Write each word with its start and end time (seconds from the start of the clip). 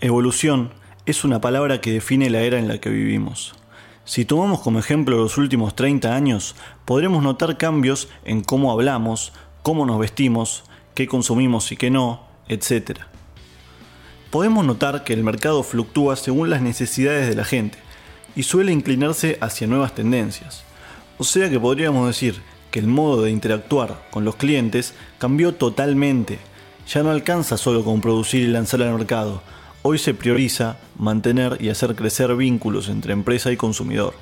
Evolución 0.00 0.70
es 1.06 1.24
una 1.24 1.40
palabra 1.40 1.80
que 1.80 1.90
define 1.90 2.30
la 2.30 2.42
era 2.42 2.60
en 2.60 2.68
la 2.68 2.78
que 2.78 2.88
vivimos. 2.88 3.54
Si 4.04 4.24
tomamos 4.24 4.60
como 4.60 4.78
ejemplo 4.78 5.16
los 5.16 5.38
últimos 5.38 5.74
30 5.74 6.14
años, 6.14 6.54
podremos 6.84 7.20
notar 7.20 7.58
cambios 7.58 8.08
en 8.24 8.42
cómo 8.42 8.70
hablamos, 8.70 9.32
cómo 9.64 9.86
nos 9.86 9.98
vestimos, 9.98 10.62
qué 10.94 11.08
consumimos 11.08 11.72
y 11.72 11.76
qué 11.76 11.90
no, 11.90 12.22
etc. 12.46 13.00
Podemos 14.30 14.64
notar 14.64 15.02
que 15.02 15.14
el 15.14 15.24
mercado 15.24 15.64
fluctúa 15.64 16.14
según 16.14 16.48
las 16.48 16.62
necesidades 16.62 17.28
de 17.28 17.34
la 17.34 17.44
gente 17.44 17.78
y 18.36 18.44
suele 18.44 18.70
inclinarse 18.70 19.36
hacia 19.40 19.66
nuevas 19.66 19.96
tendencias. 19.96 20.62
O 21.18 21.24
sea 21.24 21.50
que 21.50 21.58
podríamos 21.58 22.06
decir 22.06 22.40
que 22.70 22.78
el 22.78 22.86
modo 22.86 23.22
de 23.22 23.32
interactuar 23.32 24.06
con 24.12 24.24
los 24.24 24.36
clientes 24.36 24.94
cambió 25.18 25.56
totalmente. 25.56 26.38
Ya 26.86 27.02
no 27.02 27.10
alcanza 27.10 27.56
solo 27.56 27.82
con 27.82 28.00
producir 28.00 28.42
y 28.42 28.46
lanzar 28.46 28.80
al 28.82 28.94
mercado, 28.94 29.42
Hoy 29.90 29.96
se 29.96 30.12
prioriza 30.12 30.76
mantener 30.98 31.56
y 31.62 31.70
hacer 31.70 31.94
crecer 31.94 32.36
vínculos 32.36 32.90
entre 32.90 33.14
empresa 33.14 33.50
y 33.52 33.56
consumidor. 33.56 34.12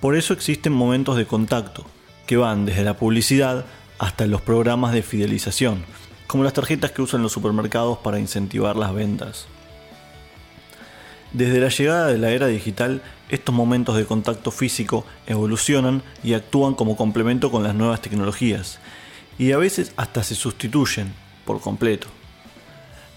Por 0.00 0.16
eso 0.16 0.32
existen 0.32 0.72
momentos 0.72 1.18
de 1.18 1.26
contacto, 1.26 1.84
que 2.26 2.38
van 2.38 2.64
desde 2.64 2.82
la 2.82 2.96
publicidad 2.96 3.66
hasta 3.98 4.26
los 4.26 4.40
programas 4.40 4.94
de 4.94 5.02
fidelización, 5.02 5.84
como 6.26 6.44
las 6.44 6.54
tarjetas 6.54 6.92
que 6.92 7.02
usan 7.02 7.20
los 7.20 7.32
supermercados 7.32 7.98
para 7.98 8.18
incentivar 8.18 8.76
las 8.76 8.94
ventas. 8.94 9.48
Desde 11.34 11.60
la 11.60 11.68
llegada 11.68 12.06
de 12.06 12.16
la 12.16 12.30
era 12.30 12.46
digital, 12.46 13.02
estos 13.28 13.54
momentos 13.54 13.96
de 13.96 14.06
contacto 14.06 14.50
físico 14.50 15.04
evolucionan 15.26 16.02
y 16.22 16.32
actúan 16.32 16.72
como 16.72 16.96
complemento 16.96 17.50
con 17.50 17.64
las 17.64 17.74
nuevas 17.74 18.00
tecnologías, 18.00 18.78
y 19.36 19.52
a 19.52 19.58
veces 19.58 19.92
hasta 19.98 20.22
se 20.22 20.34
sustituyen 20.34 21.12
por 21.44 21.60
completo. 21.60 22.08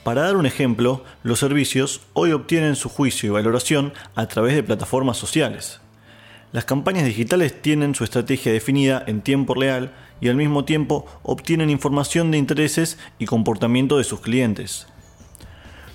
Para 0.07 0.21
dar 0.21 0.37
un 0.37 0.45
ejemplo, 0.45 1.03
los 1.23 1.39
servicios 1.39 1.99
hoy 2.13 2.31
obtienen 2.31 2.77
su 2.77 2.87
juicio 2.87 3.27
y 3.27 3.33
valoración 3.33 3.91
a 4.15 4.25
través 4.27 4.55
de 4.55 4.63
plataformas 4.63 5.17
sociales. 5.17 5.81
Las 6.53 6.63
campañas 6.63 7.03
digitales 7.03 7.61
tienen 7.61 7.93
su 7.93 8.05
estrategia 8.05 8.53
definida 8.53 9.03
en 9.05 9.19
tiempo 9.19 9.53
real 9.53 9.91
y 10.21 10.29
al 10.29 10.37
mismo 10.37 10.63
tiempo 10.63 11.05
obtienen 11.23 11.69
información 11.69 12.31
de 12.31 12.37
intereses 12.37 12.97
y 13.19 13.25
comportamiento 13.25 13.97
de 13.97 14.05
sus 14.05 14.21
clientes. 14.21 14.87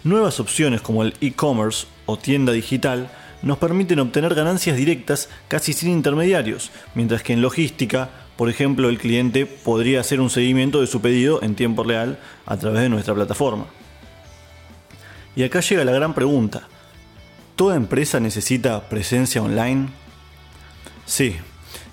Nuevas 0.04 0.40
opciones 0.40 0.82
como 0.82 1.04
el 1.04 1.14
e-commerce 1.22 1.86
o 2.04 2.18
tienda 2.18 2.52
digital 2.52 3.10
nos 3.40 3.56
permiten 3.56 3.98
obtener 3.98 4.34
ganancias 4.34 4.76
directas 4.76 5.30
casi 5.48 5.72
sin 5.72 5.90
intermediarios, 5.90 6.70
mientras 6.94 7.22
que 7.22 7.32
en 7.32 7.40
logística, 7.40 8.10
por 8.36 8.50
ejemplo, 8.50 8.90
el 8.90 8.98
cliente 8.98 9.46
podría 9.46 10.00
hacer 10.00 10.20
un 10.20 10.28
seguimiento 10.28 10.82
de 10.82 10.86
su 10.86 11.00
pedido 11.00 11.42
en 11.42 11.54
tiempo 11.54 11.82
real 11.82 12.18
a 12.44 12.58
través 12.58 12.82
de 12.82 12.90
nuestra 12.90 13.14
plataforma. 13.14 13.68
Y 15.34 15.44
acá 15.44 15.60
llega 15.60 15.84
la 15.84 15.92
gran 15.92 16.14
pregunta. 16.14 16.68
¿Toda 17.56 17.76
empresa 17.76 18.20
necesita 18.20 18.88
presencia 18.88 19.42
online? 19.42 19.88
Sí, 21.06 21.36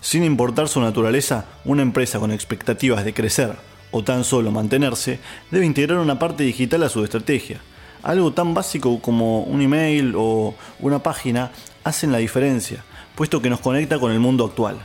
sin 0.02 0.23
importar 0.23 0.68
su 0.68 0.81
naturaleza, 0.81 1.46
una 1.66 1.81
empresa 1.81 2.20
con 2.20 2.31
expectativas 2.31 3.04
de 3.04 3.14
crecer 3.14 3.56
o 3.92 4.04
tan 4.04 4.23
solo 4.23 4.52
mantenerse 4.52 5.20
debe 5.52 5.66
integrar 5.66 6.00
una 6.00 6.20
parte 6.20 6.44
digital 6.44 6.84
a 6.84 6.90
su 6.90 7.04
estrategia. 7.04 7.59
Algo 8.04 8.31
tan 8.31 8.54
básico 8.54 9.02
como 9.02 9.42
un 9.44 9.62
email 9.62 10.14
o 10.16 10.56
una 10.80 11.00
página 11.00 11.52
hacen 11.84 12.12
la 12.12 12.20
diferencia, 12.20 12.84
puesto 13.16 13.42
que 13.42 13.50
nos 13.50 13.59
conecta 13.59 14.00
con 14.00 14.12
el 14.12 14.20
mundo 14.20 14.46
actual. 14.46 14.80